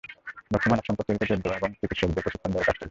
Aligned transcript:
দক্ষ 0.53 0.65
মানবসম্পদ 0.71 1.03
তৈরিতে 1.07 1.25
জোর 1.29 1.39
দেওয়া 1.43 1.57
এবং 1.59 1.69
চিকিৎসকদের 1.79 2.23
প্রশিক্ষণ 2.23 2.49
দেওয়ার 2.53 2.67
কাজ 2.67 2.67
চলছে। 2.75 2.79